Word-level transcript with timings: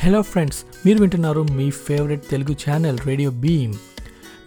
Hello 0.00 0.22
friends 0.22 0.64
మీరు 0.86 0.98
వింటున్నారు 0.98 1.42
మీ 1.42 1.70
favourite 1.70 2.28
Telugu 2.28 2.52
channel 2.52 2.98
radio 3.06 3.30
beam 3.30 3.74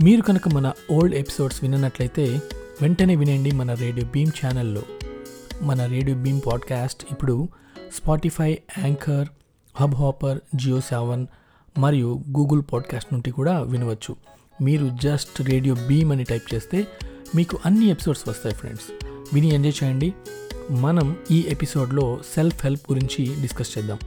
మీరు 0.04 0.22
కనుక 0.22 0.48
మన 0.48 0.72
ఓల్డ్ 0.92 1.16
ఎపిసోడ్స్ 1.16 1.64
విననట్లయితే 1.64 2.42
వెంటనే 2.82 3.16
వినండి 3.16 3.52
మన 3.52 3.74
రేడియో 3.74 4.08
బీమ్ 4.14 4.32
ఛానల్లో 4.46 4.82
మన 5.62 5.86
రేడియో 5.86 6.18
బీమ్ 6.18 6.42
పాడ్కాస్ట్ 6.46 7.06
ఇప్పుడు 7.12 7.48
Spotify 7.96 8.58
anchor 8.80 9.28
hub 9.76 9.96
hopper 9.96 10.40
Jio 10.56 10.80
seven 10.80 11.28
మరియు 11.78 12.24
గూగుల్ 12.30 12.64
పాడ్కాస్ట్ 12.74 13.14
నుండి 13.14 13.32
కూడా 13.32 13.62
వినవచ్చు. 13.62 14.16
మీరు 14.62 14.92
జస్ట్ 15.04 15.42
రేడియో 15.42 15.76
బీమ్ 15.88 16.12
అని 16.12 16.24
టైప్ 16.24 16.54
చేస్తే 16.54 16.88
మీకు 17.36 17.60
అన్ని 17.66 17.86
ఎపిసోడ్స్ 17.86 18.30
వస్తాయి 18.30 18.56
ఫ్రెండ్స్ 18.56 19.06
విని 19.34 19.48
ఎంజాయ్ 19.48 19.84
చేయండి. 19.84 20.14
మనం 20.72 21.18
ఈ 21.32 21.46
ఎపిసోడ్లో 21.48 22.20
సెల్ఫ్ 22.36 22.66
హెల్ప్ 22.66 22.92
గురించి 22.92 23.42
డిస్కస్ 23.42 23.78
చేద్దాం. 23.78 24.00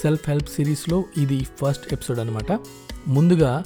సెల్ఫ్ 0.00 0.30
హెల్ప్ 0.30 0.48
సిరీస్లో 0.48 1.04
ఇది 1.16 1.46
ఫస్ట్ 1.62 1.92
ఎపిసోడ్ 1.92 2.18
అనమాట 2.18 2.60
ముందుగా 3.08 3.64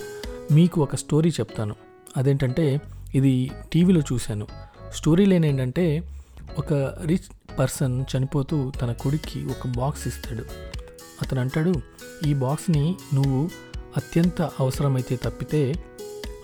మీకు 0.52 0.80
ఒక 0.80 0.94
స్టోరీ 0.94 1.30
చెప్తాను. 1.30 1.74
అదేంటంటే 2.16 2.80
ఇది 3.14 3.50
టీవీలో 3.72 4.00
చూశాను. 4.00 4.46
స్టోరీ 4.94 5.24
లేని 5.24 5.48
ఏంటంటే 5.48 6.08
ఒక 6.58 6.72
రిచ్ 7.04 7.58
పర్సన్ 7.58 8.04
చనిపోతూ 8.16 8.72
తన 8.82 8.92
కొడుక్కి 8.92 9.44
ఒక 9.44 9.66
బాక్స్ 9.66 10.08
ఇస్తాడు. 10.08 10.44
అతను 11.22 11.40
అంటాడు 11.40 11.74
ఈ 12.26 12.34
బాక్స్ని 12.34 12.96
నువ్వు 13.14 13.50
అత్యంత 13.96 14.42
అవసరమైతే 14.42 15.16
తప్పితే 15.16 15.74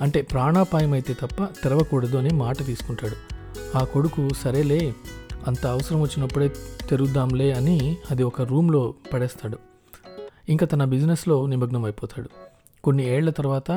అంటే 0.01 0.23
ప్రాణాపాయం 0.23 0.93
అయితే 0.93 1.13
తప్ప 1.13 1.45
తెరవకూడదు 1.45 2.17
అనే 2.17 2.31
మాట 2.31 2.67
తీసుకుంటాడు. 2.67 3.17
ఆ 3.79 3.85
కొడుకు 3.85 4.29
సరేలే 4.43 4.95
అంత 5.47 5.67
అవసరం 5.67 6.01
వచ్చినప్పుడే 6.01 6.53
తెరుద్దాంలే 6.89 7.53
అని 7.53 7.97
అది 8.11 8.23
ఒక 8.23 8.43
రూమ్లో 8.43 8.95
పడేస్తాడు. 9.13 9.59
ఇంకా 10.49 10.67
తన 10.67 10.85
బిజినెస్లో 10.85 11.47
నిమగ్నం 11.47 11.85
అయిపోతాడు. 11.85 12.29
కొన్ని 12.85 13.09
ఏళ్ళ 13.09 13.31
తర్వాత 13.31 13.71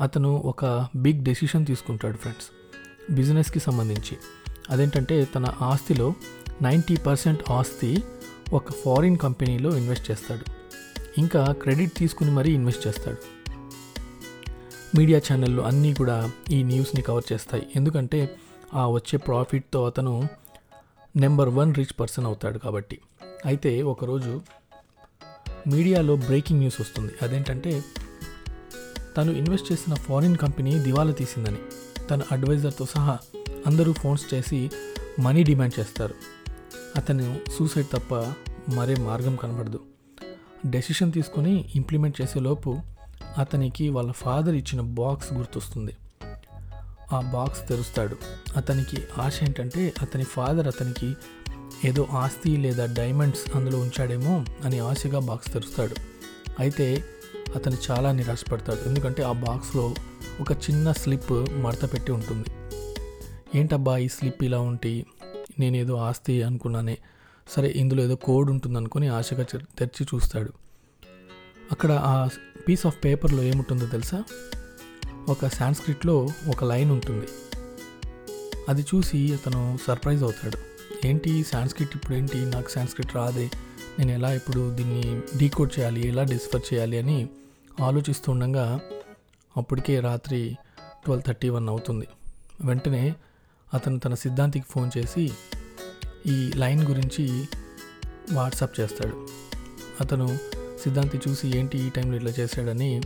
అతను 0.00 0.36
ఒక 0.36 0.88
బిగ్ 0.96 1.24
డెసిషన్ 1.24 1.66
తీసుకుంటాడు 1.66 2.16
ఫ్రెండ్స్. 2.16 2.46
బిజినెస్కి 3.14 3.60
సంబంధించి. 3.60 4.16
అదేంటంటే 4.70 5.24
తన 5.24 5.54
ఆస్తిలో 5.60 6.14
నైంటీ 6.62 6.96
పర్సెంట్ 6.96 7.50
ఆస్తి 7.50 8.02
ఒక 8.52 8.72
ఫారిన్ 8.72 9.16
కంపెనీలో 9.16 9.76
ఇన్వెస్ట్ 9.76 10.10
చేస్తాడు. 10.10 10.44
ఇంకా 11.18 11.52
క్రెడిట్ 11.52 11.94
తీసుకుని 11.94 12.30
మరీ 12.30 12.52
ఇన్వెస్ట్ 12.52 12.86
చేస్తాడు. 12.86 13.42
మీడియా 14.96 15.18
ఛానళ్ళు 15.18 15.62
అన్నీ 15.62 15.94
కూడా 15.94 16.30
ఈ 16.50 16.62
న్యూస్ని 16.62 17.02
కవర్ 17.02 17.32
చేస్తాయి. 17.32 17.66
ఎందుకంటే 17.76 18.36
ఆ 18.74 18.88
వచ్చే 18.88 19.16
ప్రాఫిట్తో 19.16 19.86
అతను 19.86 20.28
నెంబర్ 21.16 21.48
వన్ 21.48 21.74
రిచ్ 21.74 22.00
పర్సన్ 22.00 22.26
అవుతాడు 22.26 22.58
కాబట్టి. 22.58 22.98
అయితే 23.46 23.82
ఒకరోజు 23.82 24.40
మీడియాలో 25.66 26.16
బ్రేకింగ్ 26.16 26.60
న్యూస్ 26.60 26.80
వస్తుంది. 26.80 27.12
అదేంటంటే 27.22 27.84
తను 29.16 29.30
ఇన్వెస్ట్ 29.30 29.72
చేసిన 29.72 29.94
ఫారిన్ 29.94 30.36
కంపెనీ 30.36 30.78
దివాలా 30.78 31.10
తీసిందని 31.10 31.56
తన 32.10 32.20
అడ్వైజర్తో 32.32 32.86
సహా 32.86 33.18
అందరూ 33.66 33.92
ఫోన్స్ 33.92 34.34
చేసి 34.34 34.70
మనీ 35.20 35.42
డిమాండ్ 35.42 35.80
చేస్తారు. 35.80 36.14
అతను 36.96 37.40
సూసైడ్ 37.58 37.86
తప్ప 37.92 38.14
మరే 38.74 38.94
మార్గం 38.94 39.36
కనబడదు. 39.36 39.80
డెసిషన్ 40.66 41.12
తీసుకొని 41.12 41.72
ఇంప్లిమెంట్ 41.74 42.20
చేసేలోపు 42.22 42.78
అతనికి 43.38 43.88
వాళ్ళ 43.88 44.12
ఫాదర్ 44.12 44.54
ఇచ్చిన 44.54 44.80
బాక్స్ 44.80 45.32
గుర్తొస్తుంది. 45.32 45.96
ఆ 47.12 47.20
బాక్స్ 47.20 47.68
తెరుస్తాడు. 47.68 48.16
అతనికి 48.56 48.96
ఆశ 49.18 49.42
ఏంటంటే 49.42 49.94
అతని 50.02 50.24
ఫాదర్ 50.24 50.66
అతనికి 50.66 51.16
ఏదో 51.84 52.08
ఆస్తి 52.10 52.56
లేదా 52.56 52.86
డైమండ్స్ 52.86 53.56
అందులో 53.56 53.78
ఉంచాడేమో 53.78 54.44
అని 54.64 54.78
ఆశగా 54.78 55.18
బాక్స్ 55.18 55.52
తెరుస్తాడు. 55.52 55.94
అయితే 56.58 57.04
అతను 57.54 57.76
చాలా 57.90 58.12
నిరాశపడతాడు. 58.12 58.88
ఎందుకంటే 58.88 59.22
ఆ 59.22 59.32
బాక్స్లో 59.32 59.94
ఒక 60.40 60.52
చిన్న 60.52 60.92
స్లిప్ 60.92 61.32
మడత 61.32 61.92
పెట్టి 61.92 62.12
ఉంటుంది. 62.12 62.48
ఏంటబ్బా 63.58 63.98
ఈ 63.98 64.08
స్లిప్ 64.08 64.44
ఇలా 64.44 64.60
ఉంటి 64.60 65.06
నేనేదో 65.58 65.94
ఆస్తి 65.94 66.42
అనుకున్నానే. 66.42 66.98
సరే 67.48 67.68
ఇందులో 67.68 68.02
ఏదో 68.02 68.16
కోడ్ 68.16 68.50
ఉంటుంది 68.50 68.78
అనుకుని 68.78 69.08
ఆశగా 69.08 69.42
తెరిచి 69.78 70.06
చూస్తాడు. 70.14 70.52
అక్కడ 71.72 71.92
ఆ 71.92 72.28
పీస్ 72.68 72.86
ఆఫ్ 72.86 73.04
పేపర్లో 73.04 73.42
ఏముంటుందో 73.42 73.86
తెలుసా? 73.86 74.24
ఒక 75.28 75.46
సాంస్క్రిట్లో 75.46 76.28
ఒక 76.48 76.64
లైన్ 76.64 76.90
ఉంటుంది. 76.90 77.26
అది 78.68 78.82
చూసి 78.82 79.34
అతను 79.34 79.78
సర్ప్రైజ్ 79.86 80.22
అవుతాడు. 80.22 80.71
ఏంటి 81.04 81.44
సాంస్క్రిట్ 81.44 81.90
ఇప్పుడు 81.94 82.14
ఏంటి 82.14 82.38
నాకు 82.38 82.68
సాంస్క్రిట్ 82.70 83.14
రాదే. 83.14 83.50
నేను 83.98 84.10
ఎలా 84.10 84.32
ఇప్పుడు 84.32 84.74
దీన్ని 84.74 85.20
డీకోడ్ 85.38 85.78
చేయాలి? 85.78 86.08
ఎలా 86.08 86.22
డిస్ఫర్ 86.22 86.74
చేయాలి 86.74 86.98
అని 86.98 87.28
ఆలోచిస్తుండగా 87.80 88.80
అప్పటికే 89.56 90.00
రాత్రి 90.00 90.56
ట్వెల్వ్ 91.04 91.24
థర్టీ 91.26 91.48
వన్ 91.48 91.68
అవుతుంది. 91.68 92.08
వెంటనే 92.64 93.14
అతను 93.74 93.98
తన 93.98 94.14
సిద్ధాంతికి 94.14 94.64
ఫోన్ 94.70 94.90
చేసి 94.98 95.30
ఈ 96.26 96.52
లైన్ 96.56 96.84
గురించి 96.84 97.48
వాట్సాప్ 98.32 98.80
చేస్తాడు. 98.80 99.28
అతను 100.00 100.38
సిద్ధాంతి 100.82 101.20
చూసి 101.28 101.58
ఏంటి 101.58 101.78
ఈ 101.78 101.90
టైంలో 101.90 102.16
ఇట్లా 102.16 102.30
చేశాడని 102.40 103.00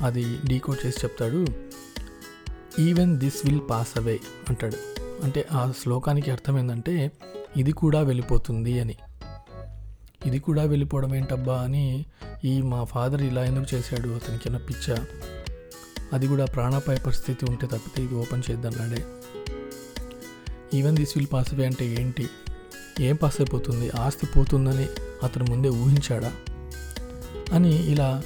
అది 0.00 0.38
డీకోడ్ 0.46 0.86
చేసి 0.86 0.98
చెప్తాడు. 1.04 1.46
Even 2.78 3.18
this 3.18 3.46
will 3.46 3.60
pass 3.70 3.98
away 3.98 4.20
అంటాడు. 4.48 4.95
అంటే 5.24 5.46
ఆ 5.52 5.72
శ్లోకానికి 5.82 6.30
అర్థం 6.30 6.58
ఏంటంటే 6.58 7.12
ఇది 7.56 7.72
కూడా 7.72 8.00
వెళ్ళిపోతుంది 8.00 8.80
అని. 8.80 8.94
ఇది 10.26 10.38
కూడా 10.38 10.62
వెళ్ళిపోవడం 10.62 11.14
ఏంటబ్బా 11.14 11.62
అని 11.62 12.06
ఈ 12.44 12.62
మా 12.62 12.84
ఫాదర్ 12.84 13.22
ఇలా 13.22 13.44
ఎందుకు 13.44 13.74
చేశాడు? 13.74 14.08
అతనికి 14.08 14.48
ఏమైనా 14.48 14.64
పిచ్చ? 14.64 14.96
అది 16.12 16.28
కూడా 16.28 16.44
ప్రాణాపాయ 16.44 16.96
పరిస్థితి 16.96 17.46
ఉంటే 17.48 17.66
తప్పితే 17.66 18.02
ఇది 18.02 18.14
open 18.14 18.42
చేద్దన్నాడే 18.50 19.04
even 20.74 20.96
this 20.96 21.12
will 21.16 21.28
pass 21.32 21.54
away 21.54 21.66
అంటే 21.66 21.86
ఏంటి? 22.00 22.28
ఏం 23.00 23.16
పాస్ 23.16 23.40
అయిపోతుంది? 23.40 23.90
ఆస్తి 23.90 24.26
పోతుందని 24.26 24.86
అతను 25.22 25.44
ముందే 25.50 25.68
ఊహించాడా? 25.68 26.32
అని 27.52 27.90
ఇలా 27.92 28.22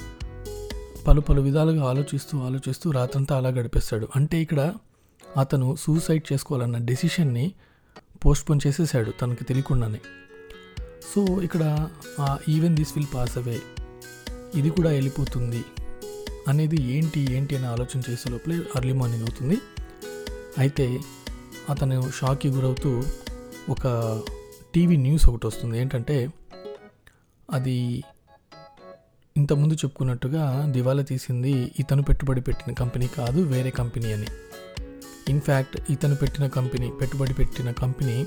పలు 1.09 1.21
పలు 1.21 1.41
విధాలుగా 1.41 1.85
ఆలోచిస్తూ 1.85 2.39
ఆలోచిస్తూ 2.39 2.91
రాత్రంతా 2.91 3.37
అలా 3.37 3.49
గడిపేస్తాడు. 3.49 4.09
అంటే 4.17 4.39
ఇక్కడ 4.39 4.75
అతను 5.37 5.77
సూసైడ్ 5.77 6.33
చేసుకోవాలన్న 6.33 6.79
డెసిషన్ని 6.79 7.55
పోస్ట్పోన్ 8.25 8.61
చేసేసాడు 8.67 9.11
తనకి 9.11 9.45
తెలియకుండానే. 9.45 10.01
సో 11.15 11.43
ఇక్కడ 11.43 11.89
ఆ 12.21 12.39
even 12.49 12.77
this 12.77 12.93
will 12.97 13.07
pass 13.15 13.39
away 13.39 13.61
ఇది 14.55 14.71
కూడా 14.71 14.91
వెళ్ళిపోతుంది. 14.91 15.65
అనేది 16.49 16.83
ఏంటి 16.83 17.33
ఏంటి 17.33 17.57
అని 17.57 17.67
ఆలోచన 17.67 18.03
చేసే 18.11 18.31
లోపలే 18.31 18.57
అర్లీ 18.77 18.93
మార్నింగ్ 18.93 19.23
అవుతుంది. 19.23 19.59
అయితే 20.59 21.01
అతను 21.71 22.11
షాక్కి 22.11 22.49
గురవుతూ 22.49 23.03
ఒక 23.69 23.87
టీవీ 24.75 24.97
న్యూస్ 24.97 25.29
ఒకటి 25.29 25.47
వస్తుంది. 25.47 25.79
ఏంటంటే 25.79 26.29
అది 27.53 28.05
ఇంతకుముందు 29.37 29.75
చెప్పుకున్నట్టుగా 29.75 30.67
దివాలా 30.73 31.03
తీసింది 31.03 31.73
ఇతను 31.79 32.03
పెట్టుబడి 32.03 32.41
పెట్టిన 32.41 32.75
కంపెనీ 32.75 33.07
కాదు 33.07 33.43
వేరే 33.43 33.71
కంపెనీ 33.71 34.13
అని. 34.13 34.27
ఇన్ఫ్యాక్ట్ 35.31 35.77
ఇతను 35.91 36.17
పెట్టిన 36.17 36.47
కంపెనీ 36.47 36.89
పెట్టుబడి 37.01 37.35
పెట్టిన 37.35 37.71
కంపెనీ 37.71 38.27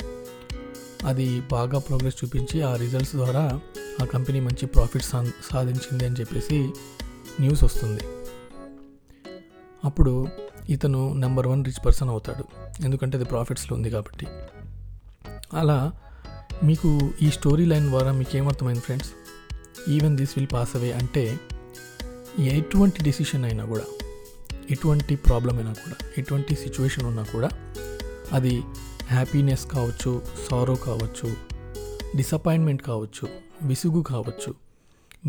అది 1.05 1.27
బాగా 1.51 1.79
ప్రోగ్రెస్ 1.79 2.17
చూపించి 2.23 2.61
ఆ 2.61 2.75
రిజల్ట్స్ 2.75 3.15
ద్వారా 3.15 3.59
ఆ 4.01 4.05
కంపెనీ 4.05 4.39
మంచి 4.39 4.65
ప్రాఫిట్ 4.65 5.03
సా 5.03 5.19
సాధించింది 5.51 6.05
అని 6.05 6.15
చెప్పేసి 6.19 6.57
న్యూస్ 7.39 7.63
వస్తుంది. 7.63 8.03
అప్పుడు 9.85 10.27
ఇతను 10.69 11.13
నెంబర్ 11.13 11.47
వన్ 11.47 11.65
రిచ్ 11.65 11.85
పర్సన్ 11.85 12.09
అవుతాడు. 12.09 12.43
ఎందుకంటే 12.83 13.17
అది 13.17 13.25
ప్రాఫిట్స్లో 13.25 13.77
ఉంది 13.77 13.89
కాబట్టి. 13.89 14.27
అలా 15.53 15.91
మీకు 16.63 17.11
ఈ 17.21 17.29
స్టోరీ 17.29 17.65
లైన్ 17.65 17.87
ద్వారా 17.89 18.11
మీకు 18.11 18.37
ఏమర్థమైంది 18.37 18.81
friends 18.81 19.11
even 19.89 20.17
this 20.17 20.33
will 20.37 20.47
pass 20.53 20.75
away 20.75 20.91
అంటే 20.91 21.39
ఎటువంటి 22.39 23.03
డెసిషన్ 23.03 23.45
అయినా 23.45 23.65
కూడా 23.65 23.83
ఎటువంటి 24.71 25.15
ప్రాబ్లం 25.15 25.57
అయినా 25.57 25.73
కూడా 25.73 25.95
ఎటువంటి 26.17 26.55
సిచ్యువేషన్ 26.55 27.05
ఉన్నా 27.05 27.23
కూడా 27.23 27.49
అది 28.31 28.63
హ్యాపీనెస్ 29.07 29.65
కావచ్చు 29.65 30.21
సారో 30.49 30.75
కావచ్చు 30.75 31.35
డిసప్పాయింట్మెంట్ 32.15 32.81
కావచ్చు 32.81 33.27
విసుగు 33.61 34.01
కావచ్చు. 34.01 34.55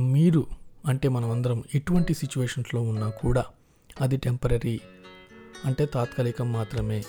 మీరు 0.01 0.47
అంటే 0.87 1.09
మనమందరం 1.09 1.65
ఎటువంటి 1.75 2.15
సిచ్యువేషన్స్లో 2.15 2.83
ఉన్నా 2.83 3.09
కూడా 3.09 3.45
అది 4.01 4.17
టెంపరీ 4.17 4.81
అంటే 5.65 5.87
తాత్కాలికం 5.87 6.53
మాత్రమే. 6.53 7.05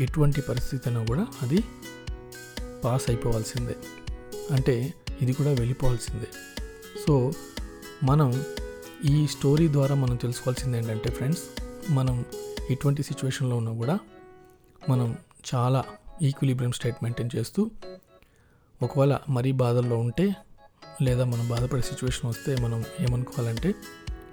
ఎటువంటి 0.00 0.40
పరిస్థితి 0.40 0.88
అయినా 0.88 1.04
కూడా 1.04 1.26
అది 1.42 1.62
పాస్ 2.84 3.10
అయిపోవాల్సిందే. 3.10 3.76
అంటే 4.50 4.94
ఇది 5.22 5.32
కూడా 5.32 5.50
వెళ్ళిపోవాల్సిందే. 5.50 6.26
సో 7.06 7.32
మనం 8.02 8.44
ఈ 9.10 9.26
స్టోరీ 9.26 9.68
ద్వారా 9.68 9.94
మనం 9.94 10.16
తెలుసుకోవాల్సింది 10.16 10.78
ఏంటంటే 10.78 11.10
ఫ్రెండ్స్ 11.10 11.42
మనం 11.90 12.24
ఎటువంటి 12.70 13.02
సిచ్యువేషన్లో 13.02 13.56
ఉన్నా 13.56 13.72
కూడా 13.72 13.98
మనం 14.88 15.16
చాలా 15.54 15.84
ఈక్విలిబ్రియం 16.22 16.72
స్టేట్ 16.72 16.96
మెయింటైన్ 17.02 17.30
చేస్తూ 17.36 17.70
ఒకవేళ 18.82 19.18
మరీ 19.28 19.52
బాధల్లో 19.52 19.96
ఉంటే 19.96 20.34
లేదా 21.02 21.24
మనం 21.24 21.48
బాధపడే 21.48 21.82
సిచ్యువేషన్ 21.82 22.30
వస్తే 22.30 22.56
మనం 22.56 22.84
ఏమనుకోవాలంటే 23.00 23.74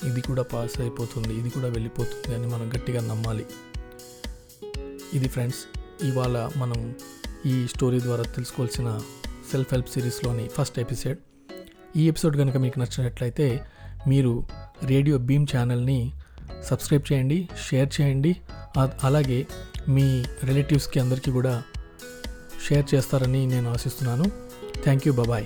ఇది 0.06 0.22
కూడా 0.22 0.44
పాస్ 0.44 0.80
అయిపోతుంది 0.80 1.36
ఇది 1.36 1.50
కూడా 1.50 1.68
వెళ్ళిపోతుంది 1.68 2.36
అని 2.36 2.48
మనం 2.48 2.70
గట్టిగా 2.70 3.02
నమ్మాలి. 3.02 3.46
ఇది 5.14 5.28
ఫ్రెండ్స్ 5.28 5.60
ఇవాళ 6.04 6.50
మనం 6.58 6.96
ఈ 7.46 7.68
స్టోరీ 7.68 8.02
ద్వారా 8.02 8.24
తెలుసుకోవాల్సిన 8.24 9.00
సెల్ఫ్ 9.52 9.74
హెల్ప్ 9.74 9.90
సిరీస్లోని 9.90 10.48
ఫస్ట్ 10.48 10.80
ఎపిసోడ్ 10.80 11.18
ఈ 11.96 12.10
ఎపిసోడ్ 12.10 12.38
కనుక 12.38 12.58
మీకు 12.58 12.80
నచ్చినట్లయితే 12.80 13.66
మీరు 14.08 14.44
రేడియో 14.84 15.18
బీమ్ 15.18 15.48
ఛానల్ని 15.56 16.12
సబ్స్క్రైబ్ 16.66 17.14
చేయండి 17.14 17.50
షేర్ 17.70 17.90
చేయండి. 18.02 18.36
అలాగే 19.04 19.48
మీ 19.90 20.24
రిలేటివ్స్కి 20.44 21.00
అందరికీ 21.00 21.32
కూడా 21.32 21.64
షేర్ 22.68 22.96
చేస్తారని 22.96 23.46
నేను 23.46 23.74
ఆశిస్తున్నాను. 23.74 24.32
థ్యాంక్ 24.84 25.08
యూ 25.08 25.14
బాబాయ్ 25.14 25.46